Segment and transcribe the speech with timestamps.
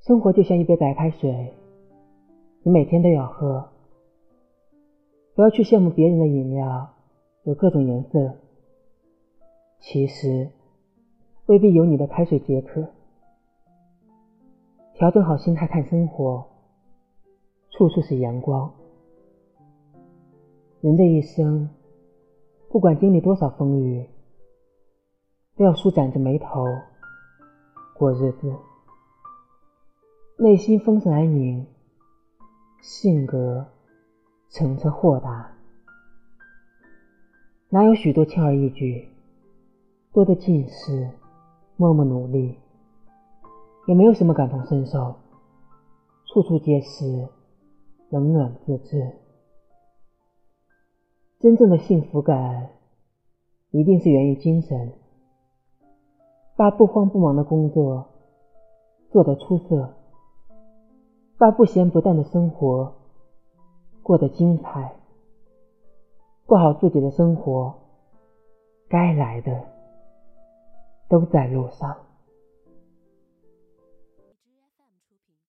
[0.00, 1.52] 生活就像一杯白开水，
[2.62, 3.68] 你每天都要喝。
[5.34, 6.94] 不要去羡慕别人的饮料
[7.44, 8.36] 有各种颜色，
[9.80, 10.50] 其实
[11.46, 12.88] 未必有你的开水解渴。
[14.94, 16.44] 调整好心态看生活，
[17.70, 18.72] 处处是阳光。
[20.80, 21.68] 人这一生，
[22.68, 24.08] 不管经历多少风雨，
[25.56, 26.64] 都要舒展着眉头
[27.96, 28.52] 过日子。
[30.40, 31.66] 内心丰盛安宁，
[32.80, 33.66] 性格
[34.50, 35.50] 澄澈豁达，
[37.70, 39.08] 哪有许多轻而易举？
[40.12, 41.10] 多的尽是
[41.76, 42.56] 默默努力，
[43.88, 45.16] 也没有什么感同身受，
[46.26, 47.28] 处处皆是
[48.08, 49.16] 冷暖自知。
[51.40, 52.70] 真正的幸福感，
[53.72, 54.92] 一定是源于精神。
[56.54, 58.06] 把不慌不忙的工作
[59.10, 59.97] 做得出色。
[61.38, 62.92] 把不咸不淡的生活
[64.02, 64.96] 过得精彩
[66.46, 67.78] 过好自己的生活
[68.88, 69.64] 该来的
[71.08, 71.96] 都在路上。